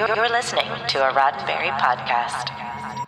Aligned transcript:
You're 0.00 0.30
listening 0.30 0.64
to 0.64 1.06
a 1.06 1.12
Roddenberry 1.12 1.78
podcast. 1.78 3.04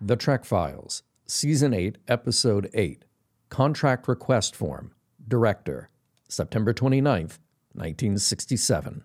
The 0.00 0.14
Trek 0.14 0.44
Files, 0.44 1.02
Season 1.26 1.74
8, 1.74 1.98
Episode 2.06 2.70
8 2.74 3.04
Contract 3.48 4.06
Request 4.06 4.54
Form. 4.54 4.92
Director, 5.26 5.90
September 6.28 6.72
29th, 6.72 7.40
1967. 7.72 9.02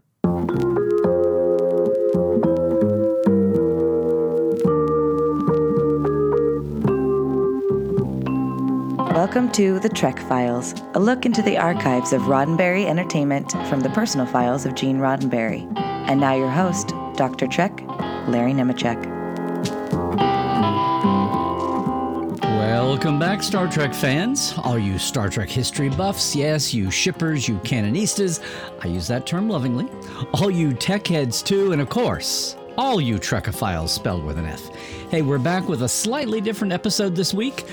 Welcome 9.11 9.51
to 9.53 9.79
The 9.79 9.89
Trek 9.89 10.19
Files, 10.19 10.75
a 10.93 10.99
look 10.99 11.25
into 11.25 11.41
the 11.41 11.57
archives 11.57 12.13
of 12.13 12.21
Roddenberry 12.23 12.85
Entertainment 12.85 13.53
from 13.69 13.79
the 13.79 13.89
personal 13.89 14.27
files 14.27 14.67
of 14.67 14.75
Gene 14.75 14.99
Roddenberry. 14.99 15.63
And 15.79 16.19
now 16.19 16.35
your 16.35 16.51
host, 16.51 16.93
Dr. 17.15 17.47
Trek, 17.47 17.81
Larry 18.27 18.53
Nemecek. 18.53 19.13
Welcome 22.41 23.19
back, 23.19 23.43
Star 23.43 23.69
Trek 23.69 23.93
fans. 23.93 24.53
All 24.63 24.77
you 24.79 24.97
Star 24.97 25.27
Trek 25.27 25.49
history 25.49 25.89
buffs, 25.89 26.35
yes, 26.35 26.73
you 26.73 26.89
shippers, 26.89 27.47
you 27.47 27.55
canonistas, 27.59 28.39
I 28.81 28.87
use 28.87 29.07
that 29.07 29.25
term 29.25 29.49
lovingly. 29.49 29.89
All 30.33 30.49
you 30.49 30.73
tech 30.73 31.07
heads, 31.07 31.41
too, 31.41 31.71
and 31.71 31.81
of 31.81 31.89
course, 31.89 32.55
all 32.77 33.01
you 33.01 33.15
Trekophiles 33.15 33.89
spelled 33.89 34.23
with 34.23 34.37
an 34.37 34.45
F. 34.45 34.73
Hey, 35.09 35.21
we're 35.21 35.37
back 35.37 35.67
with 35.67 35.83
a 35.83 35.89
slightly 35.89 36.39
different 36.39 36.71
episode 36.71 37.15
this 37.15 37.33
week, 37.33 37.65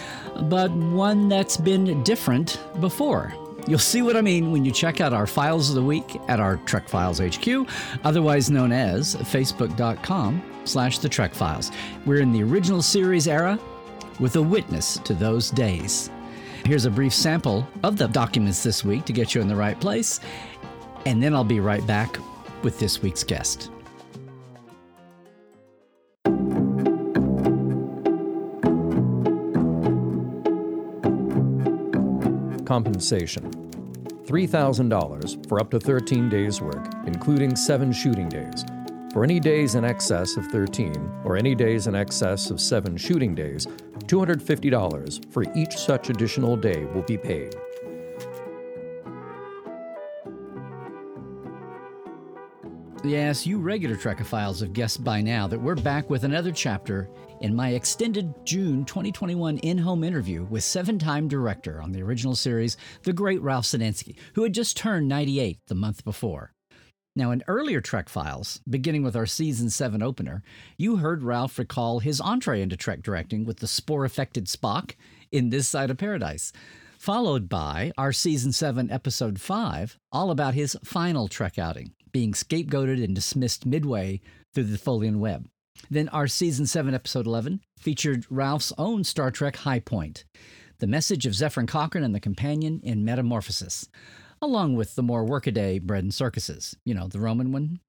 but 0.43 0.71
one 0.73 1.29
that's 1.29 1.57
been 1.57 2.03
different 2.03 2.61
before. 2.81 3.33
You'll 3.67 3.79
see 3.79 4.03
what 4.03 4.17
I 4.17 4.21
mean 4.21 4.51
when 4.51 4.65
you 4.65 4.73
check 4.73 5.01
out 5.01 5.13
our 5.13 5.27
files 5.27 5.69
of 5.69 5.75
the 5.75 5.83
week 5.83 6.17
at 6.29 6.41
our 6.41 6.57
Trek 6.59 6.89
Files 6.89 7.21
HQ, 7.21 7.69
otherwise 8.05 8.51
known 8.51 8.73
as 8.73 9.17
facebook.com 9.17 10.43
slash 10.65 10.99
the 10.99 11.09
Trek 11.09 11.35
Files. 11.35 11.71
We're 12.07 12.21
in 12.21 12.33
the 12.33 12.43
original 12.43 12.83
series 12.83 13.29
era 13.29 13.59
with 14.19 14.37
a 14.37 14.43
witness 14.43 14.99
to 14.99 15.15
those 15.15 15.51
days. 15.51 16.11
Here's 16.65 16.85
a 16.85 16.91
brief 16.91 17.15
sample 17.15 17.67
of 17.83 17.97
the 17.97 18.09
documents 18.09 18.63
this 18.63 18.85
week 18.85 19.05
to 19.07 19.13
get 19.13 19.35
you 19.35 19.41
in 19.41 19.49
the 19.49 19.57
right 19.57 19.81
place, 19.81 20.21
and 21.07 21.23
then 21.23 21.35
I'll 21.35 21.45
be 21.45 21.61
right 21.61 21.87
back 21.87 22.19
with 22.63 22.79
this 22.79 23.03
week's 23.03 23.25
guest. 23.25 23.71
Compensation 32.71 33.51
$3,000 34.27 35.49
for 35.49 35.59
up 35.59 35.73
to 35.73 35.81
13 35.81 36.29
days' 36.29 36.61
work, 36.61 36.87
including 37.05 37.57
seven 37.57 37.91
shooting 37.91 38.29
days. 38.29 38.65
For 39.13 39.25
any 39.25 39.41
days 39.41 39.75
in 39.75 39.85
excess 39.85 40.37
of 40.37 40.47
13 40.47 40.95
or 41.25 41.37
any 41.37 41.57
days 41.57 41.89
in 41.89 41.97
excess 41.97 42.49
of 42.49 42.61
seven 42.61 42.97
shooting 42.97 43.35
days, 43.35 43.67
$250 44.07 45.33
for 45.33 45.45
each 45.57 45.77
such 45.79 46.11
additional 46.11 46.57
day 46.57 46.85
will 46.95 47.03
be 47.03 47.19
paid. 47.19 47.57
Yes, 53.03 53.47
you 53.47 53.59
regular 53.59 53.97
Trekophiles 53.97 54.61
have 54.61 54.75
guessed 54.75 55.03
by 55.03 55.23
now 55.23 55.47
that 55.47 55.59
we're 55.59 55.75
back 55.75 56.11
with 56.11 56.25
another 56.25 56.53
chapter 56.53 57.09
in 57.41 57.57
my 57.57 57.71
extended 57.71 58.35
June 58.45 58.85
2021 58.85 59.57
in 59.59 59.79
home 59.79 60.05
interview 60.05 60.45
with 60.45 60.65
seven 60.65 60.99
time 60.99 61.27
director 61.27 61.81
on 61.81 61.93
the 61.93 62.03
original 62.03 62.37
series, 62.37 62.77
the 63.05 63.15
great 63.15 63.41
Ralph 63.41 63.65
Senensky, 63.65 64.17
who 64.35 64.43
had 64.43 64.53
just 64.53 64.77
turned 64.77 65.09
98 65.09 65.61
the 65.67 65.75
month 65.75 66.05
before. 66.05 66.53
Now, 67.17 67.31
in 67.31 67.43
earlier 67.49 67.81
Trek 67.81 68.11
files, 68.11 68.61
beginning 68.69 69.03
with 69.03 69.17
our 69.17 69.27
season 69.27 69.71
7 69.71 70.03
opener, 70.03 70.43
you 70.77 70.97
heard 70.97 71.23
Ralph 71.23 71.59
recall 71.59 72.01
his 72.01 72.21
entree 72.21 72.61
into 72.61 72.77
Trek 72.77 73.01
directing 73.01 73.47
with 73.47 73.61
the 73.61 73.67
spore 73.67 74.05
affected 74.05 74.45
Spock 74.45 74.95
in 75.33 75.49
This 75.49 75.67
Side 75.67 75.91
of 75.91 75.97
Paradise, 75.97 76.53
followed 76.99 77.49
by 77.49 77.93
our 77.97 78.13
season 78.13 78.53
7 78.53 78.91
episode 78.91 79.41
5, 79.41 79.99
all 80.13 80.31
about 80.31 80.53
his 80.53 80.77
final 80.85 81.29
Trek 81.29 81.59
outing 81.59 81.95
being 82.13 82.33
scapegoated 82.33 83.03
and 83.03 83.15
dismissed 83.15 83.67
midway 83.67 84.21
through 84.55 84.65
the 84.65 84.79
Tholian 84.79 85.19
web. 85.19 85.49
Then 85.89 86.09
our 86.11 86.27
season 86.27 86.67
7 86.67 86.95
episode 86.95 87.27
11 87.27 87.61
featured 87.79 88.27
Ralph's 88.29 88.73
own 88.77 89.05
Star 89.05 89.31
Trek 89.31 89.57
high 89.57 89.81
point, 89.81 90.25
the 90.79 90.87
message 90.87 91.27
of 91.27 91.33
Zefram 91.33 91.69
Cochrane 91.69 92.05
and 92.05 92.15
the 92.15 92.21
companion 92.21 92.81
in 92.83 93.05
Metamorphosis, 93.05 93.89
along 94.43 94.77
with 94.77 94.95
the 94.95 95.03
more 95.03 95.25
workaday 95.25 95.79
bread 95.79 96.03
and 96.03 96.15
circuses, 96.15 96.77
you 96.85 96.95
know, 96.95 97.09
the 97.09 97.21
Roman 97.21 97.53
one. 97.53 97.81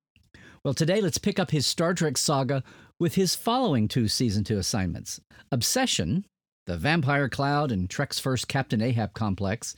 Well, 0.64 0.74
today 0.74 1.02
let's 1.02 1.18
pick 1.18 1.40
up 1.40 1.52
his 1.52 1.66
Star 1.66 1.94
Trek 1.94 2.18
saga 2.18 2.64
with 3.00 3.16
his 3.16 3.36
following 3.36 3.88
two 3.88 4.08
season 4.08 4.44
2 4.44 4.58
assignments 4.58 5.20
Obsession, 5.52 6.26
the 6.68 6.78
Vampire 6.78 7.28
Cloud 7.30 7.72
and 7.72 7.90
Trek's 7.90 8.20
first 8.20 8.48
Captain 8.48 8.82
Ahab 8.82 9.14
complex, 9.14 9.76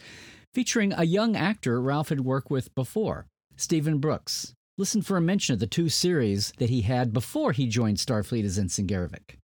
featuring 0.54 0.94
a 0.94 1.06
young 1.06 1.36
actor 1.36 1.82
Ralph 1.82 2.10
had 2.10 2.22
worked 2.22 2.52
with 2.52 2.76
before, 2.76 3.28
Stephen 3.56 4.00
Brooks. 4.00 4.54
Listen 4.78 5.02
for 5.02 5.18
a 5.18 5.22
mention 5.22 5.54
of 5.54 5.60
the 5.60 5.68
two 5.68 5.90
series 5.90 6.52
that 6.58 6.70
he 6.70 6.82
had 6.82 7.14
before 7.14 7.52
he 7.52 7.68
joined 7.68 7.98
Starfleet 7.98 8.44
as 8.44 8.58
Ensign 8.58 8.88
Garrovick. 8.88 9.38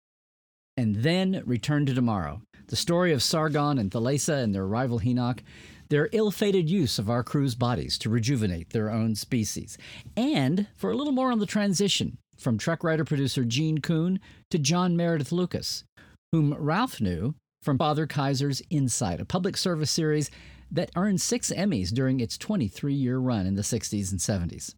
And 0.77 0.97
then 0.97 1.43
Return 1.45 1.87
to 1.87 1.95
Tomorrow, 1.95 2.43
the 2.69 2.77
story 2.77 3.13
of 3.13 3.23
Sargon 3.23 3.79
and 3.79 3.91
Thalassa 3.91 4.43
and 4.43 4.55
their 4.55 4.67
rival 4.67 5.01
Henoch, 5.01 5.43
their 5.89 6.09
ill 6.13 6.31
fated 6.31 6.69
use 6.69 6.99
of 6.99 7.11
our 7.11 7.23
crew's 7.23 7.55
bodies 7.55 7.99
to 7.99 8.11
rejuvenate 8.11 8.71
their 8.71 8.91
own 8.91 9.15
species, 9.15 9.79
and 10.17 10.67
for 10.77 10.91
a 10.91 10.97
little 10.97 11.13
more 11.13 11.33
on 11.33 11.39
the 11.39 11.47
transition 11.47 12.19
from 12.37 12.59
Trek 12.59 12.85
writer 12.85 13.05
producer 13.05 13.45
Gene 13.45 13.79
Coon 13.79 14.21
to 14.51 14.59
John 14.59 14.97
Meredith 14.97 15.33
Lucas, 15.33 15.85
whom 16.33 16.55
Ralph 16.55 17.01
knew 17.01 17.35
from 17.63 17.79
Father 17.79 18.07
Kaiser's 18.07 18.63
Insight, 18.71 19.21
a 19.21 19.25
public 19.25 19.57
service 19.57 19.91
series 19.91 20.31
that 20.71 20.91
earned 20.97 21.21
six 21.21 21.51
Emmys 21.51 21.91
during 21.91 22.21
its 22.21 22.39
23 22.39 22.95
year 22.95 23.19
run 23.19 23.47
in 23.47 23.55
the 23.55 23.63
60s 23.63 24.11
and 24.11 24.21
70s. 24.21 24.75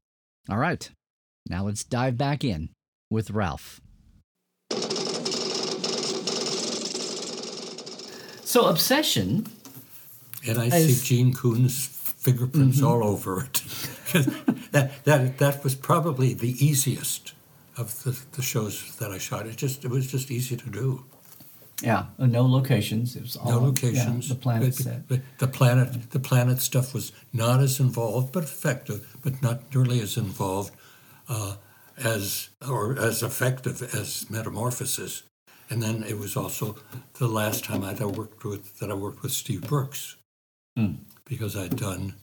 All 0.48 0.58
right, 0.58 0.88
now 1.48 1.64
let's 1.64 1.84
dive 1.84 2.16
back 2.16 2.44
in 2.44 2.70
with 3.10 3.30
Ralph. 3.30 3.80
So, 8.44 8.66
Obsession. 8.66 9.46
And 10.46 10.58
I 10.58 10.66
As- 10.68 11.02
see 11.02 11.16
Gene 11.16 11.34
Coon's 11.34 11.86
fingerprints 11.86 12.78
mm-hmm. 12.78 12.86
all 12.86 13.04
over 13.04 13.42
it. 13.44 13.62
that, 14.72 15.04
that, 15.04 15.38
that 15.38 15.62
was 15.62 15.74
probably 15.74 16.32
the 16.32 16.52
easiest 16.64 17.34
of 17.76 18.02
the, 18.02 18.18
the 18.32 18.42
shows 18.42 18.96
that 18.96 19.10
I 19.10 19.18
shot. 19.18 19.46
It 19.46 19.56
just 19.56 19.84
it 19.84 19.90
was 19.90 20.06
just 20.06 20.30
easy 20.30 20.56
to 20.56 20.68
do. 20.68 21.04
Yeah, 21.82 22.06
uh, 22.18 22.26
no 22.26 22.44
locations. 22.44 23.14
It 23.14 23.22
was 23.22 23.36
all 23.36 23.50
No 23.52 23.60
yeah, 23.60 23.66
locations. 23.66 24.28
the 24.28 24.34
planet 24.34 24.74
But- 24.84 25.08
but 25.08 25.20
the 25.38 25.46
planet 25.48 26.10
the 26.10 26.18
planet 26.20 26.60
stuff 26.60 26.92
was 26.92 27.12
not 27.32 27.60
as 27.60 27.78
involved, 27.78 28.32
but 28.32 28.42
effective, 28.44 29.16
but 29.22 29.40
not 29.42 29.72
nearly 29.74 30.00
as 30.00 30.16
involved 30.16 30.72
uh, 31.28 31.54
as 31.96 32.48
or 32.66 32.98
as 32.98 33.22
effective 33.22 33.82
as 33.94 34.28
Metamorphosis. 34.28 35.22
And 35.70 35.82
then 35.82 36.02
it 36.02 36.18
was 36.18 36.36
also 36.36 36.76
the 37.18 37.28
last 37.28 37.62
time 37.64 37.84
I'd 37.84 38.00
worked 38.00 38.42
with 38.44 38.78
that 38.78 38.90
I 38.90 38.94
worked 38.94 39.22
with 39.22 39.32
Steve 39.32 39.62
Brooks 39.62 40.16
because 41.24 41.56
I'd 41.56 41.76
done 41.76 42.14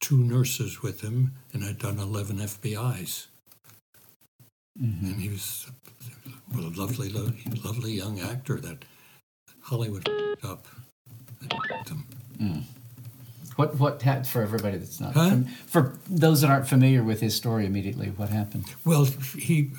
two 0.00 0.16
nurses 0.24 0.80
with 0.82 1.02
him 1.02 1.32
and 1.52 1.64
I'd 1.64 1.78
done 1.78 1.98
eleven 1.98 2.38
FBI's. 2.38 3.26
And 4.80 5.20
he 5.20 5.28
was 5.28 5.66
lovely, 6.54 7.08
lo- 7.10 7.32
lovely 7.64 7.92
young 7.92 8.20
actor 8.20 8.60
that 8.60 8.84
Hollywood 9.62 10.08
up. 10.42 10.66
What 13.56 13.78
what 13.78 14.02
happened 14.02 14.26
for 14.26 14.42
everybody 14.42 14.78
that's 14.78 15.00
not 15.00 15.12
Huh? 15.12 15.36
for 15.66 15.98
those 16.08 16.40
that 16.40 16.50
aren't 16.50 16.66
familiar 16.68 17.02
with 17.02 17.20
his 17.20 17.34
story 17.34 17.66
immediately? 17.66 18.08
What 18.08 18.30
happened? 18.30 18.64
Well, 18.84 19.04
he 19.36 19.72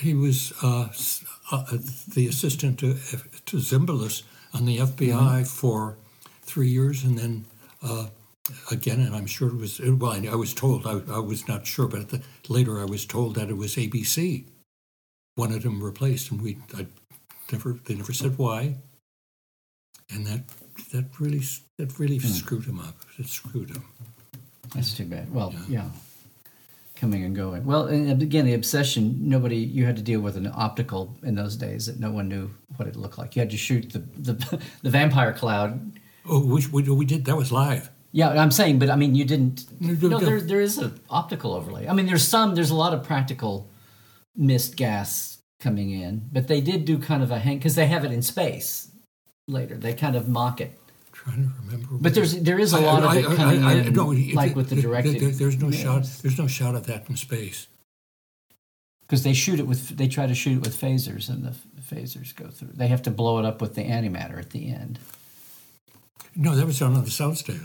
he 0.00 0.14
was 0.14 0.52
uh, 0.62 0.88
uh, 1.52 1.64
the 2.14 2.26
assistant 2.28 2.78
to 2.80 2.94
to 2.94 3.56
Zimbalist 3.58 4.22
on 4.54 4.64
the 4.64 4.78
FBI 4.78 5.46
for 5.46 5.96
three 6.42 6.68
years, 6.68 7.04
and 7.04 7.18
then 7.18 7.44
uh, 7.82 8.06
again, 8.70 9.00
and 9.00 9.14
I'm 9.14 9.26
sure 9.26 9.48
it 9.48 9.56
was 9.56 9.80
well. 9.80 10.12
I, 10.12 10.28
I 10.32 10.34
was 10.36 10.54
told 10.54 10.86
I, 10.86 11.00
I 11.12 11.18
was 11.18 11.46
not 11.46 11.66
sure, 11.66 11.88
but 11.88 12.08
the, 12.08 12.22
later 12.48 12.80
I 12.80 12.84
was 12.84 13.04
told 13.04 13.34
that 13.34 13.50
it 13.50 13.56
was 13.58 13.74
ABC 13.76 14.44
wanted 15.36 15.62
him 15.62 15.82
replaced, 15.82 16.30
and 16.30 16.40
we 16.40 16.58
I 16.76 16.86
never 17.52 17.78
they 17.84 17.94
never 17.94 18.12
said 18.12 18.38
why, 18.38 18.76
and 20.10 20.26
that 20.26 20.42
that 20.92 21.04
really 21.18 21.42
that 21.78 21.98
really 21.98 22.18
hmm. 22.18 22.28
screwed 22.28 22.64
him 22.64 22.80
up. 22.80 22.96
It 23.18 23.26
screwed 23.26 23.70
him. 23.70 23.84
That's 24.74 24.94
too 24.94 25.04
bad. 25.04 25.32
Well, 25.32 25.54
yeah. 25.68 25.88
Coming 26.96 27.24
and 27.24 27.36
going. 27.36 27.64
Well, 27.66 27.86
and 27.86 28.22
again, 28.22 28.46
the 28.46 28.54
obsession. 28.54 29.28
Nobody. 29.28 29.58
You 29.58 29.84
had 29.84 29.96
to 29.96 30.02
deal 30.02 30.20
with 30.20 30.36
an 30.36 30.50
optical 30.54 31.14
in 31.22 31.34
those 31.34 31.56
days 31.56 31.86
that 31.86 32.00
no 32.00 32.10
one 32.10 32.28
knew 32.28 32.50
what 32.76 32.88
it 32.88 32.96
looked 32.96 33.18
like. 33.18 33.36
You 33.36 33.40
had 33.40 33.50
to 33.50 33.56
shoot 33.58 33.92
the 33.92 33.98
the, 34.32 34.60
the 34.82 34.90
vampire 34.90 35.32
cloud. 35.32 35.98
Oh, 36.28 36.44
we, 36.44 36.66
we, 36.72 36.82
we 36.82 37.04
did 37.04 37.26
that 37.26 37.36
was 37.36 37.52
live. 37.52 37.90
Yeah, 38.12 38.30
I'm 38.30 38.50
saying, 38.50 38.78
but 38.78 38.88
I 38.88 38.96
mean, 38.96 39.14
you 39.14 39.26
didn't. 39.26 39.66
No. 39.78 40.18
there 40.18 40.40
there 40.40 40.60
is 40.60 40.78
an 40.78 40.98
optical 41.10 41.52
overlay. 41.52 41.86
I 41.86 41.92
mean, 41.92 42.06
there's 42.06 42.26
some. 42.26 42.54
There's 42.54 42.70
a 42.70 42.74
lot 42.74 42.94
of 42.94 43.02
practical 43.02 43.68
mist 44.36 44.76
gas 44.76 45.38
coming 45.60 45.90
in, 45.90 46.28
but 46.32 46.48
they 46.48 46.60
did 46.60 46.84
do 46.84 46.98
kind 46.98 47.22
of 47.22 47.30
a 47.30 47.38
hang 47.38 47.58
because 47.58 47.74
they 47.74 47.86
have 47.86 48.04
it 48.04 48.12
in 48.12 48.22
space 48.22 48.90
later. 49.48 49.76
They 49.76 49.94
kind 49.94 50.16
of 50.16 50.28
mock 50.28 50.60
it. 50.60 50.78
trying 51.12 51.44
to 51.44 51.50
remember. 51.64 51.88
But 51.98 52.14
there's 52.14 52.34
there 52.40 52.58
is 52.58 52.72
a 52.72 52.80
lot 52.80 53.02
of 53.02 53.14
it 53.16 53.24
coming 53.36 53.62
in, 53.64 53.92
no, 53.94 54.06
like 54.34 54.50
it- 54.50 54.56
with 54.56 54.68
the 54.70 54.76
directed. 54.80 55.18
there- 55.20 55.30
there's 55.30 55.56
no 55.58 55.70
shot. 55.70 56.04
There's 56.22 56.38
no 56.38 56.46
shot 56.46 56.74
of 56.74 56.86
that 56.86 57.08
in 57.08 57.16
space. 57.16 57.66
because 59.02 59.22
they 59.22 59.32
shoot 59.32 59.58
it 59.60 59.66
with 59.66 59.96
they 59.96 60.08
try 60.08 60.26
to 60.26 60.34
shoot 60.34 60.58
it 60.58 60.62
with 60.62 60.78
phasers 60.78 61.28
and 61.28 61.44
the 61.44 61.54
phasers 61.80 62.34
go 62.34 62.48
through. 62.48 62.70
They 62.74 62.88
have 62.88 63.02
to 63.02 63.10
blow 63.10 63.38
it 63.38 63.44
up 63.44 63.60
with 63.62 63.74
the 63.76 63.84
antimatter 63.84 64.38
at 64.38 64.50
the 64.50 64.68
end. 64.68 64.98
No, 66.34 66.54
that 66.54 66.66
was 66.66 66.82
on 66.82 66.92
the 66.94 67.00
soundstage. 67.02 67.64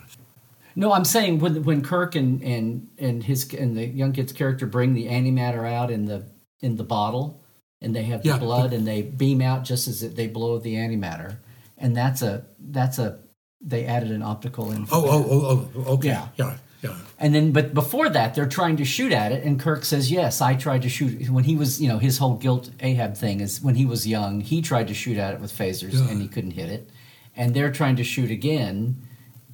No, 0.75 0.93
I'm 0.93 1.03
saying 1.03 1.39
when 1.39 1.63
when 1.63 1.81
Kirk 1.81 2.15
and 2.15 2.41
and 2.43 2.87
and 2.97 3.23
his 3.23 3.51
and 3.53 3.75
the 3.75 3.85
young 3.85 4.13
kid's 4.13 4.31
character 4.31 4.65
bring 4.65 4.93
the 4.93 5.07
antimatter 5.07 5.67
out 5.69 5.91
in 5.91 6.05
the 6.05 6.23
in 6.61 6.75
the 6.77 6.83
bottle, 6.83 7.41
and 7.81 7.95
they 7.95 8.03
have 8.03 8.21
the 8.23 8.29
Yeah, 8.29 8.37
blood 8.37 8.73
and 8.73 8.87
they 8.87 9.01
beam 9.01 9.41
out 9.41 9.63
just 9.63 9.87
as 9.87 10.01
they 10.13 10.27
blow 10.27 10.59
the 10.59 10.75
antimatter, 10.75 11.37
and 11.77 11.95
that's 11.95 12.21
a 12.21 12.45
that's 12.59 12.99
a 12.99 13.19
they 13.63 13.85
added 13.85 14.11
an 14.11 14.21
optical 14.23 14.71
in. 14.71 14.87
Oh, 14.91 15.05
oh, 15.05 15.27
oh, 15.29 15.69
oh, 15.75 15.93
okay. 15.93 16.07
Yeah. 16.09 16.27
yeah, 16.35 16.57
yeah. 16.81 16.95
And 17.19 17.33
then, 17.35 17.51
but 17.51 17.73
before 17.75 18.09
that, 18.09 18.33
they're 18.33 18.47
trying 18.47 18.77
to 18.77 18.85
shoot 18.85 19.11
at 19.11 19.31
it, 19.31 19.43
and 19.43 19.59
Kirk 19.59 19.85
says, 19.85 20.11
"Yes, 20.11 20.41
I 20.41 20.55
tried 20.55 20.81
to 20.83 20.89
shoot 20.89 21.29
when 21.29 21.43
he 21.43 21.55
was, 21.55 21.79
you 21.81 21.87
know, 21.87 21.97
his 21.99 22.17
whole 22.17 22.35
guilt 22.37 22.69
Ahab 22.79 23.15
thing 23.15 23.39
is 23.39 23.61
when 23.61 23.75
he 23.75 23.85
was 23.85 24.07
young, 24.07 24.41
he 24.41 24.61
tried 24.61 24.87
to 24.87 24.93
shoot 24.93 25.17
at 25.17 25.33
it 25.35 25.39
with 25.41 25.51
phasers, 25.55 25.93
Yeah. 25.93 26.09
and 26.09 26.21
he 26.21 26.27
couldn't 26.27 26.51
hit 26.51 26.69
it, 26.69 26.89
and 27.35 27.53
they're 27.53 27.71
trying 27.71 27.95
to 27.97 28.03
shoot 28.03 28.31
again, 28.31 28.97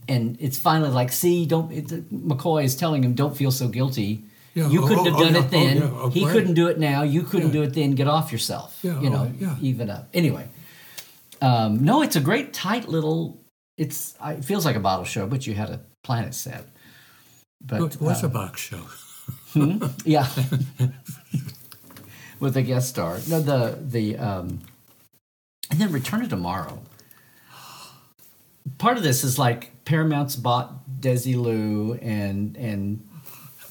and 0.07 0.37
it's 0.39 0.57
finally 0.57 0.89
like, 0.91 1.11
see, 1.11 1.45
don't 1.45 1.69
it, 1.71 1.87
McCoy 2.13 2.63
is 2.63 2.75
telling 2.77 3.03
him, 3.03 3.13
don't 3.13 3.35
feel 3.35 3.51
so 3.51 3.67
guilty. 3.67 4.23
Yeah, 4.57 4.69
You 4.69 4.83
oh, 4.83 4.87
couldn't 4.87 4.99
oh, 4.99 5.11
have 5.11 5.13
oh, 5.13 5.19
done 5.19 5.33
yeah, 5.35 5.39
it 5.39 5.45
oh, 5.45 5.49
then. 5.49 5.83
oh, 5.83 6.09
he 6.09 6.25
right. 6.25 6.31
couldn't 6.33 6.55
do 6.55 6.65
it 6.65 6.79
now. 6.79 7.03
You 7.03 7.21
couldn't 7.21 7.51
do 7.51 7.61
it 7.61 7.75
then. 7.75 7.91
Get 7.91 8.07
off 8.07 8.31
yourself. 8.31 8.79
Yeah, 8.81 8.99
you 8.99 9.09
oh, 9.09 9.27
know, 9.29 9.55
even 9.61 9.91
up. 9.91 10.09
Anyway, 10.15 10.49
um, 11.43 11.85
no, 11.85 12.01
it's 12.01 12.15
a 12.15 12.19
great 12.19 12.53
tight 12.53 12.87
little. 12.87 13.39
It's 13.77 14.15
I- 14.19 14.33
it 14.33 14.45
feels 14.45 14.65
like 14.65 14.75
a 14.75 14.79
bottle 14.79 15.05
show, 15.05 15.27
but 15.27 15.45
you 15.45 15.53
had 15.53 15.69
a 15.69 15.81
planet 16.03 16.33
set. 16.33 16.65
But 17.63 17.93
it 17.93 18.01
was 18.01 18.23
uh, 18.23 18.27
a 18.27 18.29
box 18.31 18.59
show. 18.59 18.81
yeah. 20.05 20.27
With 22.39 22.57
a 22.57 22.63
guest 22.63 22.89
star. 22.89 23.19
No, 23.29 23.39
the 23.39 23.77
the 23.79 24.17
um 24.17 24.61
and 25.69 25.79
then 25.79 25.91
Return 25.91 26.21
to 26.21 26.27
Tomorrow. 26.27 26.81
Part 28.79 28.97
of 28.97 29.03
this 29.03 29.23
is 29.23 29.37
like 29.37 29.85
Paramount's 29.85 30.35
bought 30.35 30.83
Desi 30.99 31.35
Desilu 31.35 31.99
and 32.01 32.57
and 32.57 33.06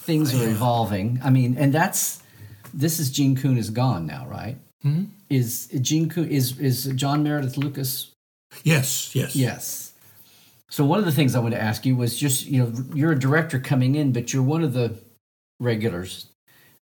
things 0.06 0.35
are 0.35 0.49
evolving. 0.49 1.20
I 1.23 1.31
mean, 1.31 1.56
and 1.58 1.73
that's 1.73 2.23
this 2.73 2.99
is 2.99 3.11
Gene 3.11 3.37
Coon 3.37 3.58
is 3.58 3.70
gone 3.70 4.06
now, 4.06 4.26
right? 4.26 4.56
Hmm? 4.82 5.05
Is 5.29 5.69
Gene 5.81 6.08
Coon 6.08 6.29
is 6.29 6.58
is 6.58 6.87
John 6.94 7.23
Meredith 7.23 7.56
Lucas 7.56 8.12
Yes, 8.64 9.14
yes. 9.14 9.37
Yes. 9.37 9.93
So 10.69 10.85
one 10.85 10.99
of 10.99 11.05
the 11.05 11.12
things 11.12 11.35
I 11.35 11.38
wanted 11.38 11.56
to 11.56 11.62
ask 11.62 11.87
you 11.87 11.97
was 11.97 12.19
just 12.19 12.47
you 12.47 12.62
know 12.62 12.73
you're 12.94 13.12
a 13.12 13.19
director 13.19 13.58
coming 13.58 13.94
in, 13.94 14.12
but 14.12 14.32
you're 14.32 14.43
one 14.43 14.62
of 14.62 14.73
the 14.73 14.99
regulars. 15.61 16.26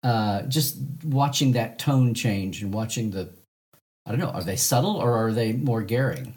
Uh, 0.02 0.42
just 0.42 0.76
watching 1.02 1.52
that 1.52 1.78
tone 1.78 2.12
change 2.12 2.62
and 2.62 2.74
watching 2.74 3.10
the, 3.10 3.30
I 4.04 4.10
don't 4.10 4.20
know, 4.20 4.28
are 4.28 4.42
they 4.42 4.56
subtle 4.56 4.96
or 4.96 5.12
are 5.12 5.32
they 5.32 5.54
more 5.54 5.82
garing 5.82 6.34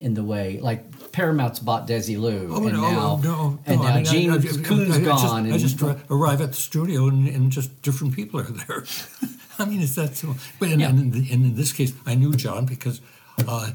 in 0.00 0.14
the 0.14 0.22
way 0.22 0.60
like 0.60 1.10
Paramount's 1.12 1.58
bought 1.58 1.88
Desilu 1.88 2.48
Oh, 2.50 2.56
and 2.66 2.72
no, 2.74 2.80
now 2.82 3.20
no, 3.22 3.58
and 3.66 3.80
no. 3.80 3.82
now 3.82 3.88
I 3.88 3.96
mean, 3.96 4.06
I- 4.06 4.10
Gene 4.10 4.30
I- 4.30 4.34
I- 4.34 4.38
just- 4.38 4.62
gone 4.62 5.52
I 5.52 5.58
just 5.58 5.82
ar- 5.82 5.96
arrive 6.10 6.40
at 6.40 6.50
the 6.50 6.54
studio 6.60 7.08
and, 7.08 7.26
and 7.28 7.50
just 7.50 7.80
different 7.82 8.14
people 8.14 8.40
are 8.40 8.44
there. 8.44 8.84
I 9.58 9.64
mean, 9.64 9.80
is 9.80 9.94
that 9.94 10.14
so? 10.16 10.34
But 10.58 10.70
in, 10.70 10.80
Yeah. 10.80 10.90
and 10.90 10.98
in, 11.00 11.10
the, 11.12 11.32
and 11.32 11.44
in 11.46 11.54
this 11.56 11.72
case, 11.72 11.94
I 12.04 12.14
knew 12.14 12.34
John 12.34 12.66
because 12.66 13.00
uh, 13.48 13.70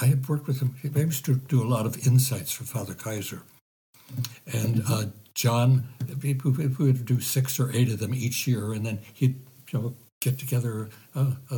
I 0.00 0.06
had 0.06 0.26
worked 0.28 0.46
with 0.46 0.60
him. 0.60 0.74
I 0.94 0.98
used 1.00 1.26
to 1.26 1.34
do 1.34 1.62
a 1.62 1.68
lot 1.68 1.84
of 1.84 2.06
insights 2.06 2.52
for 2.52 2.64
Father 2.64 2.94
Kaiser. 2.94 3.42
And 4.50 4.82
uh, 4.88 5.04
John, 5.34 5.88
we, 6.22 6.32
we 6.34 6.66
would 6.68 7.04
do 7.04 7.20
six 7.20 7.60
or 7.60 7.70
eight 7.72 7.90
of 7.92 7.98
them 7.98 8.14
each 8.14 8.46
year, 8.46 8.72
and 8.72 8.86
then 8.86 9.00
he'd 9.12 9.34
you 9.70 9.78
know 9.78 9.94
get 10.20 10.38
together 10.38 10.88
a, 11.14 11.26
a, 11.50 11.56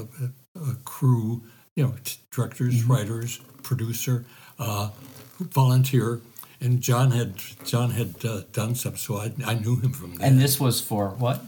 a 0.57 0.75
crew, 0.85 1.43
you 1.79 1.85
know, 1.85 1.95
directors, 2.33 2.83
writers, 2.83 3.41
producer, 3.63 4.25
uh, 4.59 4.91
volunteer. 5.39 6.21
And 6.61 6.81
John 6.81 7.13
had 7.13 7.35
John 7.65 7.91
had 7.91 8.17
uh, 8.25 8.41
done 8.53 8.75
some, 8.75 8.97
so 8.97 9.19
I, 9.19 9.31
I 9.47 9.55
knew 9.55 9.77
him 9.77 9.93
from 9.93 10.17
there. 10.17 10.27
and 10.27 10.41
this 10.41 10.59
was 10.59 10.81
for 10.81 11.11
what? 11.11 11.41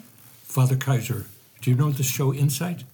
Father 0.45 0.77
Kaiser. 0.77 1.27
Do 1.61 1.71
you 1.71 1.77
know 1.77 1.91
the 1.91 2.05
show 2.05 2.33
Insight? 2.33 2.85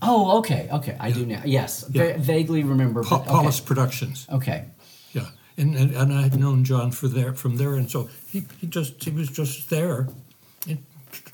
Oh, 0.00 0.38
okay, 0.38 0.68
okay, 0.72 0.96
I 0.98 1.10
do 1.10 1.26
now. 1.26 1.42
Yes, 1.44 1.84
Yeah. 1.90 2.16
vaguely 2.18 2.62
remember. 2.64 3.02
Pa- 3.02 3.16
okay. 3.20 3.30
Paulist 3.30 3.66
Productions. 3.66 4.26
okay. 4.32 4.64
Yeah, 5.12 5.28
and, 5.58 5.76
and 5.76 5.94
and 5.94 6.12
I 6.14 6.22
had 6.22 6.38
known 6.40 6.64
John 6.64 6.92
for 6.92 7.08
there 7.08 7.34
from 7.34 7.56
there, 7.58 7.74
and 7.74 7.90
so 7.90 8.08
he, 8.32 8.46
he 8.58 8.66
just 8.66 9.04
he 9.04 9.10
was 9.10 9.28
just 9.28 9.68
there, 9.68 10.08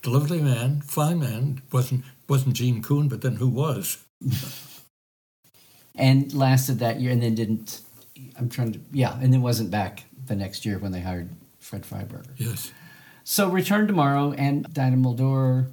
lovely 0.05 0.41
man, 0.41 0.81
fine 0.81 1.21
man. 1.21 1.63
wasn't 1.71 2.05
wasn't 2.29 2.57
Gene 2.57 2.83
Coon, 2.83 3.09
but 3.09 3.21
then 3.21 3.37
who 3.37 3.49
was? 3.49 3.99
and 5.97 6.33
lasted 6.35 6.79
that 6.79 7.01
year 7.01 7.11
and 7.13 7.23
then 7.23 7.35
didn't 7.35 7.81
i'm 8.39 8.49
trying 8.49 8.73
to 8.73 8.81
yeah 8.93 9.19
and 9.21 9.33
then 9.33 9.43
wasn't 9.43 9.71
back 9.71 10.05
the 10.27 10.35
next 10.37 10.65
year 10.65 10.79
when 10.79 10.93
they 10.93 11.01
hired 11.01 11.29
fred 11.59 11.83
freiberger 11.83 12.27
Yes, 12.37 12.73
so 13.25 13.49
return 13.51 13.87
tomorrow 13.87 14.33
and 14.33 14.73
Diana 14.73 14.97
Muldaur 14.97 15.67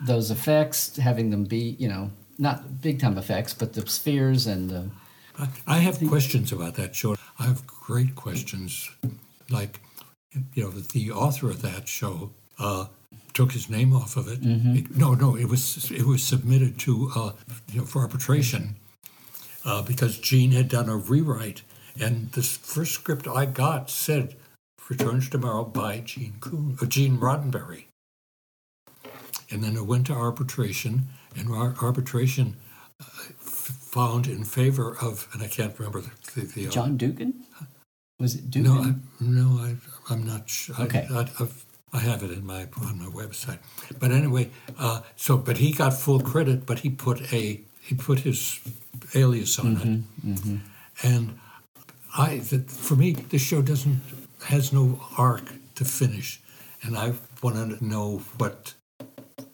those 0.00 0.30
effects 0.30 0.96
having 0.96 1.30
them 1.30 1.44
be 1.44 1.76
you 1.78 1.88
know 1.88 2.10
not 2.38 2.80
big 2.80 2.98
time 3.00 3.18
effects 3.18 3.52
but 3.54 3.72
the 3.74 3.86
spheres 3.88 4.46
and 4.46 4.70
the 4.70 4.90
I, 5.38 5.48
I 5.66 5.78
have 5.78 5.98
questions 6.08 6.52
about 6.52 6.74
that 6.74 6.94
show. 6.94 7.16
I 7.38 7.44
have 7.44 7.66
great 7.66 8.14
questions, 8.14 8.90
like 9.48 9.80
you 10.52 10.62
know 10.64 10.70
the 10.70 11.10
author 11.10 11.48
of 11.48 11.62
that 11.62 11.88
show. 11.88 12.30
Uh, 12.58 12.86
Took 13.32 13.52
his 13.52 13.70
name 13.70 13.94
off 13.96 14.18
of 14.18 14.28
it. 14.28 14.40
It- 14.42 14.94
No, 14.94 15.14
no, 15.14 15.34
it 15.36 15.46
was 15.48 15.90
it 15.90 16.04
was 16.04 16.22
submitted 16.22 16.78
to 16.80 17.10
uh, 17.16 17.32
you 17.72 17.80
know 17.80 17.86
for 17.86 18.02
arbitration 18.02 18.76
uh, 19.64 19.82
because 19.82 20.18
Gene 20.18 20.52
had 20.52 20.68
done 20.68 20.88
a 20.88 20.96
rewrite, 20.96 21.62
and 22.00 22.30
this 22.32 22.56
first 22.56 22.92
script 22.92 23.28
I 23.28 23.46
got 23.46 23.90
said 23.90 24.36
"Returns 24.88 25.28
Tomorrow" 25.28 25.64
by 25.64 26.00
Gene 26.00 26.34
Coon, 26.40 26.76
uh, 26.80 26.86
Gene 26.86 27.18
Roddenberry, 27.18 27.84
and 29.50 29.62
then 29.62 29.76
it 29.76 29.86
went 29.86 30.06
to 30.08 30.12
arbitration, 30.12 31.08
and 31.36 31.50
arbitration 31.50 32.56
uh, 33.00 33.04
f- 33.28 33.78
found 33.80 34.26
in 34.26 34.44
favor 34.44 34.96
of, 35.00 35.28
and 35.32 35.42
I 35.42 35.48
can't 35.48 35.78
remember 35.78 36.00
the, 36.00 36.40
the, 36.40 36.46
the 36.46 36.66
john 36.68 36.96
dugan 36.96 37.34
was 38.18 38.36
it 38.36 38.50
dugan 38.50 38.72
no, 38.72 38.80
I, 38.82 38.94
no, 39.20 39.48
I, 39.60 39.76
I'm 40.12 40.24
not 40.26 40.48
sure. 40.48 40.76
Okay. 40.80 41.06
I, 41.10 41.28
I, 41.38 41.48
I 41.92 41.98
have 41.98 42.22
it 42.22 42.30
in 42.30 42.46
my 42.46 42.68
on 42.82 42.98
my 42.98 43.06
website. 43.06 43.58
But 43.98 44.12
anyway, 44.12 44.50
uh, 44.78 45.02
so 45.16 45.36
but 45.36 45.58
he 45.58 45.72
got 45.72 45.92
full 45.94 46.20
credit, 46.20 46.64
but 46.64 46.80
he 46.80 46.90
put 46.90 47.32
a 47.32 47.60
he 47.88 47.94
put 47.94 48.20
his 48.20 48.60
alias 49.14 49.58
on 49.58 49.76
Mm-hmm, 49.76 50.54
it, 50.54 50.60
and 51.02 51.38
I 52.16 52.38
that 52.50 52.70
for 52.70 52.96
me 52.96 53.12
this 53.12 53.42
show 53.42 53.62
doesn't 53.62 54.00
has 54.44 54.72
no 54.72 55.00
arc 55.18 55.52
to 55.74 55.84
finish, 55.84 56.40
and 56.82 56.96
I 56.96 57.12
want 57.42 57.56
to 57.56 57.84
know 57.84 58.22
what 58.38 58.74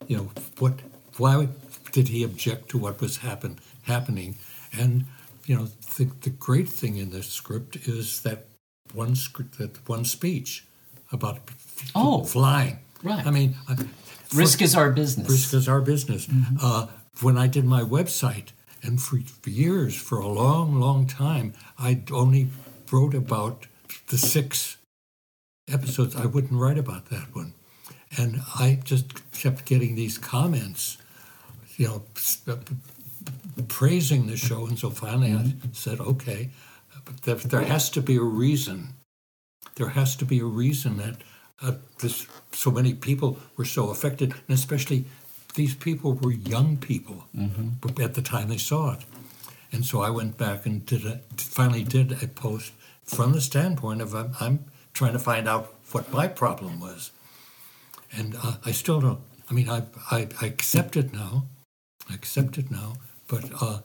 you 0.09 0.17
know 0.17 0.29
what 0.59 0.75
why 1.17 1.49
did 1.93 2.09
he 2.09 2.25
object 2.25 2.69
to 2.71 2.79
what 2.79 3.01
was 3.01 3.19
happen 3.19 3.59
happening? 3.83 4.37
And 4.81 5.05
you 5.47 5.57
know 5.57 5.69
the, 5.97 6.05
the 6.21 6.31
great 6.31 6.69
thing 6.69 6.97
in 6.99 7.11
this 7.11 7.29
script 7.29 7.77
is 7.89 8.21
that 8.23 8.45
one 8.95 9.15
script 9.17 9.59
that 9.59 9.89
one 9.89 10.05
speech 10.05 10.65
about 11.13 11.39
Oh, 11.95 12.25
flying. 12.25 12.79
Right. 13.05 13.25
i 13.27 13.31
mean 13.31 13.55
I- 13.69 13.77
risk 14.35 14.61
is 14.63 14.75
our 14.75 14.91
business. 14.91 15.29
Risk 15.31 15.55
is 15.55 15.69
our 15.69 15.81
business. 15.81 16.29
Uh, 16.63 16.87
when 17.23 17.37
i 17.39 17.47
did 17.47 17.65
my 17.65 17.83
website 17.83 18.49
and 18.83 19.01
for, 19.03 19.19
years 19.49 19.97
for 19.97 20.19
a 20.19 20.29
long 20.29 20.79
long 20.79 21.07
time 21.07 21.53
i 21.79 22.01
only 22.13 22.49
wrote 22.91 23.15
about 23.15 23.67
the 24.09 24.19
six 24.19 24.77
episodes 25.71 26.17
i 26.17 26.27
wouldn't 26.27 26.61
write 26.61 26.79
about 26.79 27.11
that 27.11 27.35
one 27.35 27.53
and 28.17 28.41
I 28.59 28.81
just 28.85 29.31
kept 29.33 29.65
getting 29.65 29.95
these 29.95 30.19
comments, 30.19 30.99
you 31.77 31.87
know, 31.87 32.03
uh, 32.47 32.57
praising 33.69 34.27
the 34.27 34.37
show. 34.37 34.67
And 34.67 34.79
so 34.79 34.91
finally 34.91 35.35
I 35.35 35.53
said, 35.73 36.01
okay, 36.01 36.51
but 37.05 37.23
there, 37.23 37.35
there 37.35 37.63
has 37.63 37.91
to 37.91 38.01
be 38.01 38.17
a 38.17 38.23
reason. 38.23 38.95
There 39.77 39.91
has 39.91 40.17
to 40.17 40.25
be 40.25 40.41
a 40.41 40.45
reason 40.45 40.97
that 40.99 41.17
uh, 41.61 41.73
this 42.01 42.27
so 42.53 42.71
many 42.71 42.95
people 42.95 43.39
were 43.57 43.65
so 43.65 43.91
affected, 43.91 44.33
and 44.33 44.57
especially 44.57 45.05
these 45.55 45.75
people 45.75 46.14
were 46.14 46.33
young 46.33 46.76
people 46.76 47.25
at 48.00 48.14
the 48.14 48.23
time 48.23 48.49
they 48.49 48.59
saw 48.59 48.93
it. 48.93 49.00
And 49.73 49.85
so 49.85 50.00
I 50.00 50.11
went 50.11 50.38
back 50.38 50.67
and 50.67 50.85
did 50.87 51.05
a, 51.05 51.21
finally 51.37 51.85
did 51.85 52.23
a 52.23 52.28
post 52.28 52.73
from 53.05 53.33
the 53.33 53.40
standpoint 53.40 54.00
of 54.00 54.14
I'm, 54.14 54.35
I'm 54.40 54.64
trying 54.93 55.12
to 55.12 55.19
find 55.19 55.49
out 55.49 55.75
what 55.93 56.12
my 56.12 56.28
problem 56.28 56.81
was 56.81 57.11
and 58.12 58.37
uh, 58.43 58.55
I 58.64 58.73
still 58.73 59.00
don't. 59.00 59.21
I 59.50 59.55
mean, 59.55 59.69
I, 59.69 59.83
I 60.11 60.28
I 60.40 60.47
accept 60.47 60.97
it 60.97 61.12
now. 61.12 61.47
I 62.11 62.14
accept 62.14 62.59
it 62.59 62.71
now. 62.71 62.95
But 63.26 63.45
uh, 63.61 63.81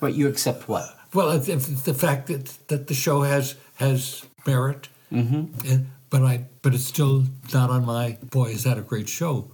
But 0.00 0.14
you 0.14 0.28
accept 0.28 0.68
what? 0.68 0.84
well, 1.12 1.30
if 1.30 1.84
the 1.84 1.94
fact 1.94 2.28
that 2.28 2.58
that 2.68 2.86
the 2.86 2.94
show 2.94 3.22
has 3.22 3.56
has 3.76 4.24
merit, 4.46 4.88
mm-hmm. 5.12 5.70
and, 5.70 5.90
but 6.10 6.22
I 6.22 6.46
but 6.62 6.74
it's 6.74 6.84
still 6.84 7.24
not 7.52 7.70
on 7.70 7.84
my 7.84 8.18
boy. 8.30 8.46
Is 8.46 8.64
that 8.64 8.78
a 8.78 8.82
great 8.82 9.08
show? 9.08 9.50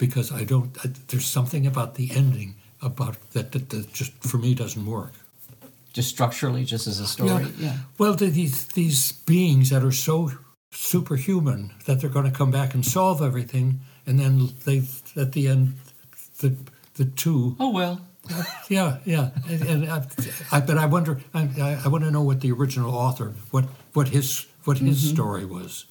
Because 0.00 0.32
I 0.32 0.44
don't. 0.44 0.76
I, 0.82 0.88
there's 1.08 1.26
something 1.26 1.66
about 1.66 1.94
the 1.94 2.10
ending 2.16 2.54
about 2.80 3.16
that, 3.32 3.52
that 3.52 3.68
that 3.68 3.92
just 3.92 4.12
for 4.24 4.38
me 4.38 4.54
doesn't 4.54 4.86
work. 4.86 5.12
Just 5.92 6.08
structurally, 6.08 6.64
just 6.64 6.86
as 6.86 7.00
a 7.00 7.06
story? 7.06 7.46
Yeah. 7.58 7.76
Well, 7.98 8.14
these 8.14 8.66
these 8.68 9.12
beings 9.12 9.68
that 9.70 9.84
are 9.84 9.92
so 9.92 10.30
superhuman 10.72 11.72
that 11.84 12.00
they're 12.00 12.08
going 12.08 12.30
to 12.32 12.38
come 12.38 12.50
back 12.50 12.74
and 12.74 12.86
solve 12.86 13.20
everything, 13.20 13.80
and 14.06 14.18
then 14.18 14.54
they 14.64 14.82
at 15.16 15.32
the 15.32 15.48
end, 15.48 15.74
the 16.38 16.56
the 16.94 17.04
two. 17.04 17.56
Oh, 17.60 17.70
well. 17.70 18.00
Yeah, 18.68 18.98
yeah, 19.04 19.30
and, 19.48 19.62
and 19.62 19.90
I, 19.90 20.06
I, 20.52 20.60
but 20.60 20.78
I 20.78 20.86
wonder. 20.86 21.20
I, 21.34 21.48
I, 21.60 21.80
I 21.84 21.88
want 21.88 22.04
to 22.04 22.10
know 22.10 22.22
what 22.22 22.40
the 22.40 22.52
original 22.52 22.94
author, 22.94 23.34
what 23.50 23.64
what 23.92 24.08
his 24.08 24.46
what 24.64 24.78
his 24.78 25.02
mm-hmm. 25.02 25.14
story 25.14 25.44
was. 25.44 25.86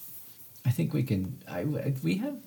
I 0.65 0.71
think 0.71 0.93
we 0.93 1.03
can. 1.03 1.37
I, 1.47 1.65
we 2.03 2.15
have. 2.15 2.37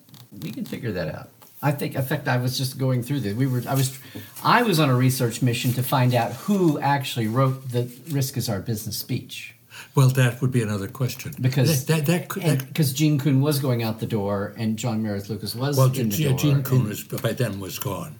We 0.41 0.51
can 0.51 0.65
figure 0.65 0.91
that 0.93 1.13
out. 1.13 1.29
I 1.63 1.71
think. 1.71 1.95
In 1.95 2.01
fact, 2.03 2.27
I 2.27 2.37
was 2.37 2.57
just 2.57 2.77
going 2.77 3.03
through 3.03 3.21
this. 3.21 3.33
We 3.33 3.47
were. 3.47 3.63
I 3.67 3.73
was. 3.73 3.97
I 4.43 4.63
was 4.63 4.79
on 4.79 4.89
a 4.89 4.95
research 4.95 5.41
mission 5.41 5.71
to 5.73 5.81
find 5.81 6.13
out 6.13 6.33
who 6.33 6.77
actually 6.79 7.27
wrote 7.27 7.69
the 7.71 7.89
"Risk 8.11 8.35
is 8.37 8.49
Our 8.49 8.59
Business" 8.59 8.97
speech, 8.97 9.55
Well, 9.95 10.09
that 10.09 10.41
would 10.41 10.51
be 10.51 10.61
another 10.61 10.87
question 10.89 11.33
because 11.39 11.85
that 11.85 11.97
that, 11.97 12.05
that, 12.05 12.27
could- 12.29 12.43
that 12.43 12.67
because 12.67 12.91
Gene 12.93 13.17
Coon 13.17 13.41
was 13.41 13.59
going 13.59 13.81
out 13.81 13.99
the 13.99 14.05
door 14.05 14.53
and 14.57 14.77
John 14.77 15.01
Meredith 15.01 15.29
Lucas 15.29 15.55
was 15.55 15.77
well, 15.77 15.87
in 15.87 16.09
the 16.09 16.15
Gene, 16.15 16.29
door. 16.29 16.37
Gene 16.37 16.63
Coon 16.63 16.89
was 16.89 17.03
by 17.03 17.31
then 17.31 17.59
was 17.59 17.79
gone. 17.79 18.15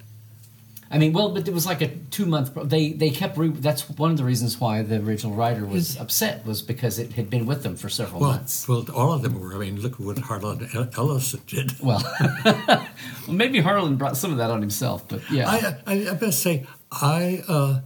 I 0.93 1.00
mean, 1.00 1.12
well, 1.12 1.29
but 1.33 1.47
it 1.47 1.53
was 1.53 1.65
like 1.65 1.81
a 1.81 1.88
two 1.88 2.27
month. 2.27 2.51
They 2.69 2.93
they 2.93 3.09
kept. 3.09 3.35
Re, 3.35 3.47
that's 3.50 3.89
one 3.89 4.12
of 4.12 4.17
the 4.17 4.23
reasons 4.23 4.59
why 4.59 4.83
the 4.83 4.97
original 5.01 5.33
writer 5.35 5.65
was 5.65 5.97
upset 5.97 6.45
was 6.45 6.62
because 6.62 7.00
it 7.00 7.13
had 7.13 7.31
been 7.31 7.47
with 7.47 7.63
them 7.63 7.75
for 7.75 7.89
several 7.89 8.21
Well, 8.21 8.33
months. 8.33 8.67
well, 8.67 8.85
all 8.93 9.12
of 9.12 9.23
them 9.23 9.39
were. 9.39 9.55
I 9.55 9.57
mean, 9.57 9.81
look 9.81 9.95
what 10.00 10.19
Harlan 10.19 10.69
Ellison 10.95 11.41
did. 11.47 11.79
Well, 11.81 12.03
well, 12.45 12.88
maybe 13.27 13.59
Harlan 13.59 13.95
brought 13.95 14.17
some 14.17 14.31
of 14.31 14.38
that 14.38 14.51
on 14.51 14.62
himself, 14.62 15.07
but 15.09 15.21
yeah. 15.31 15.50
I, 15.50 15.77
I, 15.88 16.09
I 16.12 16.13
best 16.13 16.43
say, 16.43 16.67
I, 16.91 17.43
uh, 17.47 17.81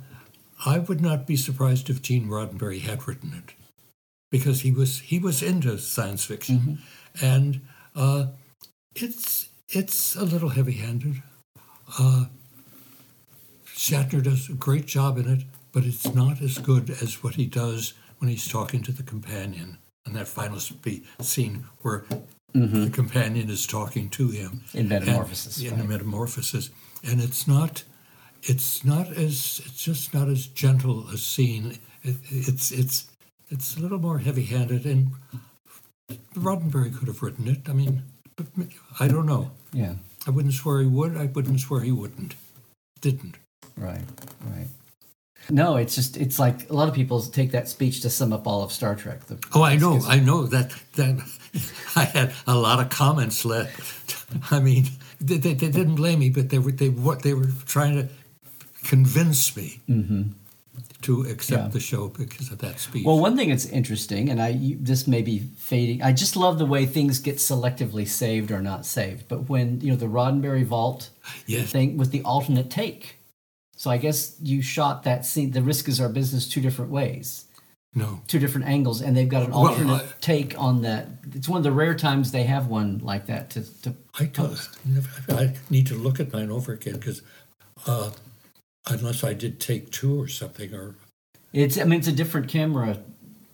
I 0.65 0.79
would 0.79 0.99
not 0.99 1.25
be 1.25 1.37
surprised 1.37 1.89
if 1.89 2.01
Gene 2.01 2.27
Roddenberry 2.27 2.81
had 2.81 3.07
written 3.07 3.31
it, 3.33 3.53
because 4.31 4.61
he 4.61 4.71
was 4.71 4.99
he 4.99 5.17
was 5.17 5.41
into 5.41 5.77
science 5.77 6.25
fiction, 6.25 6.79
and 7.21 7.61
uh, 7.95 8.27
it's 8.95 9.47
it's 9.69 10.13
a 10.17 10.25
little 10.25 10.49
heavy-handed. 10.49 11.23
Uh, 11.97 12.25
Shatner 13.77 14.23
does 14.23 14.49
a 14.49 14.53
great 14.53 14.87
job 14.87 15.17
in 15.19 15.29
it, 15.29 15.43
but 15.71 15.85
it's 15.85 16.11
not 16.13 16.41
as 16.41 16.57
good 16.57 16.89
as 16.89 17.23
what 17.23 17.35
he 17.35 17.45
does 17.45 17.93
when 18.17 18.29
he's 18.29 18.47
talking 18.47 18.81
to 18.83 18.91
the 18.91 19.03
companion 19.03 19.77
in 20.05 20.13
that 20.13 20.27
final 20.27 20.59
scene 20.59 21.65
where 21.81 22.05
mm-hmm. 22.55 22.85
the 22.85 22.89
companion 22.89 23.49
is 23.51 23.67
talking 23.67 24.09
to 24.09 24.29
him 24.29 24.63
In 24.73 24.89
Metamorphosis, 24.89 25.57
And, 25.57 25.65
in 25.67 25.73
right. 25.73 25.81
the 25.83 25.87
metamorphosis, 25.87 26.71
and 27.03 27.21
it's 27.21 27.47
not, 27.47 27.83
it's 28.41 28.83
not 28.83 29.09
as, 29.09 29.61
it's 29.63 29.83
just 29.83 30.11
not 30.11 30.27
as 30.27 30.47
gentle 30.47 31.07
a 31.09 31.17
scene. 31.17 31.77
It, 32.01 32.15
it's 32.29 32.71
it's 32.71 33.07
it's 33.49 33.77
a 33.77 33.79
little 33.79 33.99
more 33.99 34.17
heavy-handed, 34.19 34.85
and 34.85 35.11
Roddenberry 36.35 36.97
could 36.97 37.07
have 37.07 37.21
written 37.21 37.47
it. 37.47 37.69
I 37.69 37.73
mean, 37.73 38.03
but 38.35 38.47
I 38.99 39.07
don't 39.07 39.25
know. 39.25 39.51
yeah. 39.71 39.93
I 40.25 40.31
wouldn't 40.31 40.55
swear 40.55 40.81
he 40.81 40.87
would. 40.87 41.15
I 41.15 41.27
wouldn't 41.27 41.59
swear 41.61 41.81
he 41.81 41.91
wouldn't. 41.91 42.35
Didn't. 42.99 43.37
Right, 43.77 44.01
right. 44.45 44.67
No, 45.49 45.77
it's 45.77 45.95
just 45.95 46.17
it's 46.17 46.39
like 46.39 46.69
a 46.69 46.73
lot 46.73 46.89
of 46.89 46.95
people 46.95 47.21
take 47.21 47.51
that 47.51 47.69
speech 47.69 48.01
to 48.01 48.09
sum 48.09 48.33
up 48.33 48.47
all 48.47 48.63
of 48.63 48.71
Star 48.71 48.95
Trek. 48.95 49.25
The, 49.27 49.37
Oh, 49.53 49.63
I 49.63 49.77
know. 49.77 50.01
I 50.07 50.19
know 50.19 50.45
that 50.47 50.73
that 50.95 51.21
I 51.95 52.03
had 52.03 52.33
a 52.45 52.55
lot 52.55 52.79
of 52.79 52.89
comments 52.89 53.45
left. 53.45 54.25
I 54.51 54.59
mean, 54.59 54.87
they, 55.21 55.37
they, 55.37 55.53
they 55.53 55.69
didn't 55.69 55.95
blame 55.95 56.19
me, 56.19 56.29
but 56.29 56.49
they 56.49 56.59
were 56.59 56.71
they 56.71 56.89
what 56.89 57.23
they 57.23 57.33
were 57.33 57.49
trying 57.65 57.95
to 57.95 58.09
convince 58.83 59.55
me 59.55 59.79
mm-hmm. 59.87 60.23
to 61.03 61.21
accept 61.23 61.63
Yeah. 61.63 61.69
the 61.69 61.79
show 61.79 62.09
because 62.09 62.51
of 62.51 62.59
that 62.59 62.79
speech. 62.79 63.05
Well, 63.05 63.19
one 63.19 63.37
thing 63.37 63.49
that's 63.49 63.65
interesting, 63.67 64.29
and 64.29 64.41
I 64.41 64.75
this 64.81 65.07
may 65.07 65.21
be 65.21 65.39
fading. 65.57 66.01
I 66.01 66.11
just 66.11 66.35
love 66.35 66.57
the 66.57 66.65
way 66.65 66.85
things 66.85 67.19
get 67.19 67.37
selectively 67.37 68.05
saved 68.05 68.51
or 68.51 68.61
not 68.61 68.85
saved. 68.85 69.29
But 69.29 69.47
when 69.49 69.79
you 69.79 69.91
know 69.91 69.97
the 69.97 70.07
Roddenberry 70.07 70.65
Vault 70.65 71.09
yes. 71.45 71.71
thing 71.71 71.97
with 71.97 72.11
the 72.11 72.21
alternate 72.23 72.69
take, 72.69 73.16
so 73.77 73.89
I 73.89 73.97
guess 73.97 74.35
you 74.41 74.61
shot 74.61 75.03
that 75.03 75.25
scene. 75.25 75.51
The 75.51 75.61
risk 75.61 75.87
is 75.87 76.01
our 76.01 76.09
business 76.09 76.49
two 76.49 76.59
different 76.61 76.91
ways, 76.91 77.45
No. 77.95 78.21
two 78.27 78.39
different 78.39 78.67
angles, 78.67 79.01
and 79.01 79.15
they've 79.15 79.29
got 79.29 79.43
an 79.43 79.51
Well, 79.51 79.67
alternate 79.67 80.01
I- 80.01 80.07
take 80.19 80.59
on 80.59 80.81
that. 80.81 81.07
It's 81.33 81.47
one 81.47 81.59
of 81.59 81.63
the 81.63 81.71
rare 81.71 81.95
times 81.95 82.31
they 82.31 82.43
have 82.43 82.67
one 82.67 82.97
like 82.99 83.27
that 83.27 83.49
to, 83.51 83.61
to 83.83 83.95
I 84.19 84.25
don't. 84.25 84.69
I 85.29 85.53
need 85.69 85.87
to 85.87 85.95
look 85.95 86.19
at 86.19 86.33
mine 86.33 86.49
over 86.51 86.73
again 86.73 86.95
because 86.95 87.21
uh, 87.85 88.11
unless 88.89 89.23
I 89.23 89.33
did 89.33 89.59
take 89.59 89.91
two 89.91 90.19
or 90.21 90.27
something, 90.27 90.73
or 90.73 90.95
It's 91.53 91.77
I 91.77 91.83
mean 91.85 91.99
it's 91.99 92.07
a 92.07 92.11
different 92.11 92.47
camera 92.49 92.97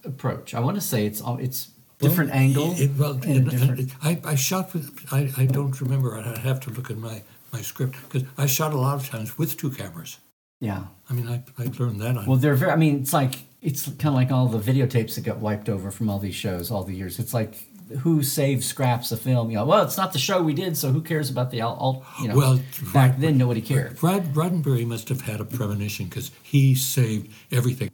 approach. 0.06 0.54
I 0.54 0.60
want 0.62 0.76
to 0.76 0.82
say 0.82 1.06
it's 1.06 1.22
all 1.22 1.38
it's 1.38 1.70
different 2.00 2.32
Well, 2.32 2.40
angle. 2.40 2.74
It, 2.78 2.92
well, 2.98 3.12
and 3.14 3.26
a 3.26 3.36
it- 3.36 3.50
different- 3.50 3.92
I, 4.02 4.20
I 4.24 4.36
shot 4.36 4.74
with. 4.74 5.06
I, 5.12 5.32
I 5.38 5.46
don't 5.46 5.80
remember. 5.82 6.18
I'd 6.18 6.38
have 6.40 6.60
to 6.62 6.70
look 6.70 6.90
at 6.90 6.98
my 6.98 7.24
my 7.54 7.62
script 7.62 7.96
because 8.04 8.28
I 8.38 8.48
shot 8.48 8.74
a 8.74 8.78
lot 8.78 8.96
of 8.96 9.08
times 9.08 9.38
with 9.38 9.56
two 9.56 9.70
cameras. 9.70 10.18
yeah. 10.60 10.86
I 11.10 11.14
mean, 11.14 11.28
I, 11.28 11.44
I 11.62 11.70
learned 11.78 12.02
that. 12.02 12.18
On, 12.18 12.26
Well, 12.26 12.38
they're 12.38 12.56
very. 12.56 12.72
I 12.72 12.76
mean, 12.76 13.02
it's 13.02 13.14
like 13.14 13.36
it's 13.62 13.86
kind 13.86 14.08
of 14.08 14.16
like 14.16 14.32
all 14.32 14.48
the 14.48 14.60
videotapes 14.60 15.16
that 15.16 15.22
got 15.22 15.38
wiped 15.38 15.70
over 15.70 15.92
from 15.92 16.10
all 16.10 16.18
these 16.20 16.36
shows 16.36 16.72
all 16.72 16.84
the 16.84 16.96
years. 16.96 17.20
It's 17.20 17.34
like 17.34 17.68
who 18.00 18.24
saved 18.24 18.64
scraps 18.64 19.12
of 19.12 19.22
film? 19.22 19.52
You 19.52 19.58
know, 19.58 19.66
well, 19.66 19.84
it's 19.84 19.98
not 19.98 20.14
the 20.14 20.20
show 20.20 20.42
we 20.42 20.54
did, 20.54 20.76
so 20.78 20.92
who 20.92 21.02
cares 21.02 21.30
about 21.30 21.52
the 21.52 21.62
alt? 21.62 21.78
alt 21.80 22.04
you 22.22 22.30
know, 22.30 22.36
Well, 22.36 22.56
back 22.94 23.12
right, 23.12 23.20
then 23.20 23.38
nobody 23.38 23.62
cared. 23.62 24.02
Rod, 24.02 24.34
Roddenberry 24.34 24.86
must 24.86 25.10
have 25.10 25.22
had 25.22 25.40
a 25.40 25.46
premonition 25.46 26.08
because 26.08 26.32
he 26.42 26.74
saved 26.76 27.32
everything. 27.52 27.90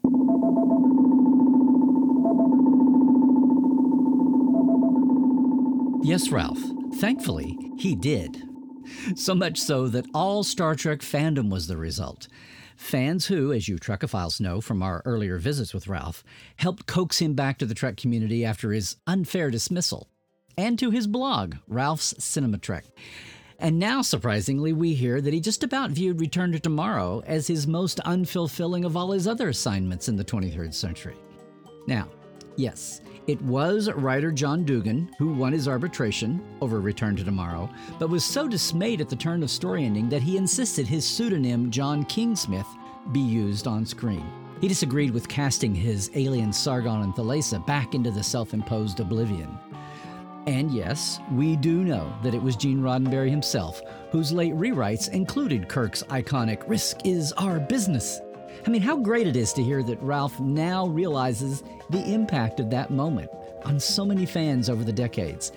Yes, 6.02 6.30
Ralph. 6.30 6.60
Thankfully, 6.96 7.58
he 7.78 7.96
did. 7.96 8.49
So 9.16 9.36
much 9.36 9.60
so 9.60 9.88
that 9.88 10.06
all 10.14 10.44
Star 10.44 10.76
Trek 10.76 11.00
fandom 11.00 11.50
was 11.50 11.68
the 11.68 11.78
result. 11.78 12.28
Fans 12.76 13.26
who, 13.26 13.52
as 13.52 13.68
you 13.68 13.78
Trekophiles 13.78 14.40
know 14.40 14.62
from 14.62 14.82
our 14.82 15.02
earlier 15.04 15.38
visits 15.38 15.74
with 15.74 15.88
Ralph, 15.88 16.24
helped 16.56 16.86
coax 16.86 17.20
him 17.20 17.34
back 17.34 17.58
to 17.58 17.66
the 17.66 17.74
Trek 17.74 17.98
community 17.98 18.46
after 18.46 18.72
his 18.72 18.96
unfair 19.06 19.52
dismissal, 19.52 20.08
and 20.58 20.80
to 20.80 20.90
his 20.90 21.08
blog, 21.08 21.56
Ralph's 21.68 22.16
Cinema 22.24 22.58
Trek. 22.58 22.86
And 23.60 23.78
now, 23.78 24.02
surprisingly, 24.02 24.72
we 24.72 24.94
hear 24.94 25.20
that 25.20 25.34
he 25.34 25.42
just 25.42 25.64
about 25.64 25.92
viewed 25.92 26.22
Return 26.22 26.54
to 26.54 26.60
Tomorrow 26.60 27.22
as 27.28 27.48
his 27.48 27.68
most 27.68 28.00
unfulfilling 28.06 28.86
of 28.86 28.96
all 28.96 29.12
his 29.12 29.28
other 29.28 29.50
assignments 29.50 30.08
in 30.08 30.16
the 30.16 30.24
23rd 30.24 30.74
century. 30.74 31.18
Now, 31.86 32.08
yes, 32.56 33.02
it 33.30 33.40
was 33.44 33.92
writer 33.92 34.32
John 34.32 34.64
Dugan 34.64 35.08
who 35.20 35.34
won 35.34 35.54
his 35.54 35.68
arbitration 35.68 36.42
over 36.62 36.82
Return 36.82 37.16
to 37.16 37.24
Tomorrow, 37.24 37.70
but 38.00 38.10
was 38.10 38.26
so 38.26 38.48
dismayed 38.48 39.02
at 39.02 39.10
the 39.10 39.16
turn 39.16 39.44
of 39.44 39.52
story 39.52 39.86
ending 39.86 40.10
that 40.10 40.24
he 40.24 40.36
insisted 40.36 40.88
his 40.88 41.06
pseudonym 41.06 41.70
John 41.70 42.04
Kingsbridge 42.06 42.66
be 43.12 43.20
used 43.20 43.68
on 43.68 43.86
screen. 43.86 44.26
He 44.62 44.68
disagreed 44.68 45.12
with 45.12 45.28
casting 45.28 45.76
his 45.76 46.10
alien 46.16 46.52
Sargon 46.52 47.04
and 47.04 47.14
Thalassa 47.14 47.64
back 47.68 47.94
into 47.94 48.10
the 48.10 48.24
self 48.24 48.56
imposed 48.56 49.00
oblivion. 49.00 49.60
And 50.48 50.72
yes, 50.72 51.20
we 51.32 51.56
do 51.56 51.84
know 51.84 52.12
that 52.24 52.34
it 52.34 52.42
was 52.42 52.56
Gene 52.56 52.82
Roddenberry 52.82 53.30
himself 53.30 53.80
whose 54.12 54.32
late 54.32 54.56
rewrites 54.56 55.08
included 55.14 55.70
Kirk's 55.70 56.02
iconic 56.04 56.68
Risk 56.68 57.06
is 57.06 57.32
Our 57.34 57.60
Business. 57.60 58.22
I 58.70 58.72
mean, 58.72 58.84
how 58.84 58.98
great 58.98 59.26
it 59.26 59.36
is 59.36 59.52
to 59.54 59.64
hear 59.64 59.82
that 59.82 60.00
Ralph 60.00 60.40
now 60.40 60.86
realizes 60.86 61.64
the 61.90 62.04
impact 62.14 62.60
of 62.60 62.70
that 62.70 62.92
moment 62.92 63.28
on 63.66 63.80
so 63.80 64.06
many 64.06 64.28
fans 64.28 64.70
over 64.70 64.84
the 64.84 64.94
decades. 64.94 65.52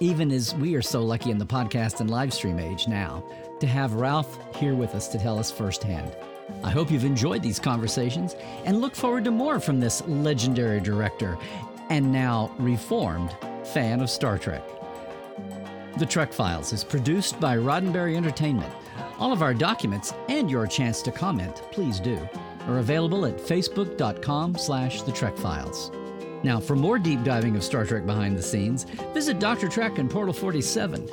Even 0.00 0.32
as 0.32 0.54
we 0.54 0.74
are 0.74 0.80
so 0.80 1.02
lucky 1.02 1.30
in 1.30 1.36
the 1.36 1.44
podcast 1.44 2.00
and 2.00 2.08
live 2.08 2.32
stream 2.32 2.58
age 2.58 2.88
now 2.88 3.22
to 3.60 3.66
have 3.66 3.92
Ralph 3.92 4.38
here 4.56 4.74
with 4.74 4.94
us 4.94 5.06
to 5.08 5.18
tell 5.18 5.38
us 5.38 5.50
firsthand. 5.50 6.16
I 6.64 6.70
hope 6.70 6.90
you've 6.90 7.04
enjoyed 7.04 7.42
these 7.42 7.58
conversations 7.58 8.36
and 8.64 8.80
look 8.80 8.94
forward 8.94 9.24
to 9.24 9.30
more 9.30 9.60
from 9.60 9.78
this 9.78 10.02
legendary 10.08 10.80
director 10.80 11.36
and 11.90 12.10
now 12.10 12.54
reformed 12.58 13.36
fan 13.64 14.00
of 14.00 14.08
Star 14.08 14.38
Trek. 14.38 14.66
The 15.98 16.06
Trek 16.06 16.32
Files 16.32 16.72
is 16.72 16.84
produced 16.84 17.38
by 17.38 17.58
Roddenberry 17.58 18.16
Entertainment. 18.16 18.72
All 19.20 19.32
of 19.32 19.42
our 19.42 19.52
documents 19.52 20.14
and 20.30 20.50
your 20.50 20.66
chance 20.66 21.02
to 21.02 21.12
comment, 21.12 21.56
please 21.70 22.00
do, 22.00 22.18
are 22.66 22.78
available 22.78 23.26
at 23.26 23.36
facebook.com 23.36 24.56
slash 24.56 25.02
the 25.02 25.12
Trek 25.12 25.36
Files. 25.36 25.92
Now, 26.42 26.58
for 26.58 26.74
more 26.74 26.98
deep 26.98 27.22
diving 27.22 27.54
of 27.54 27.62
Star 27.62 27.84
Trek 27.84 28.06
behind 28.06 28.38
the 28.38 28.42
scenes, 28.42 28.84
visit 29.12 29.38
Dr. 29.38 29.68
Trek 29.68 29.98
and 29.98 30.10
Portal 30.10 30.32
47. 30.32 31.06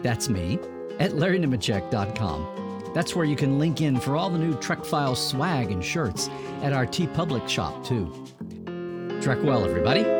That's 0.00 0.28
me, 0.28 0.60
at 1.00 1.10
larrynemecek.com. 1.10 2.92
That's 2.94 3.16
where 3.16 3.24
you 3.24 3.34
can 3.36 3.58
link 3.58 3.80
in 3.80 3.98
for 3.98 4.16
all 4.16 4.30
the 4.30 4.38
new 4.38 4.54
Trek 4.60 4.84
Files 4.84 5.24
swag 5.24 5.72
and 5.72 5.84
shirts 5.84 6.28
at 6.62 6.72
our 6.72 6.86
TeePublic 6.86 7.48
shop, 7.48 7.84
too. 7.84 8.12
Trek 9.20 9.38
well, 9.42 9.64
everybody. 9.64 10.19